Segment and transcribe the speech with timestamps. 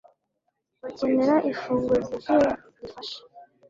[0.81, 3.19] bakenera ifunguro ryuzuye rifasha